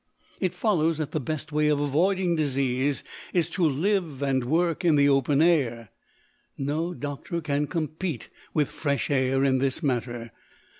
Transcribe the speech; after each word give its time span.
_It 0.39 0.55
follows 0.55 0.97
that 0.97 1.11
the 1.11 1.19
best 1.19 1.51
way 1.51 1.67
of 1.67 1.79
avoiding 1.79 2.35
disease 2.35 3.03
is 3.33 3.51
to 3.51 3.63
live 3.63 4.23
and 4.23 4.45
work 4.45 4.83
in 4.83 4.95
the 4.95 5.07
open 5.07 5.43
air. 5.43 5.89
No 6.57 6.95
doctor 6.95 7.39
can 7.39 7.67
compete 7.67 8.27
with 8.51 8.69
fresh 8.71 9.11
air 9.11 9.43
in 9.43 9.59
this 9.59 9.83
matter. 9.83 10.31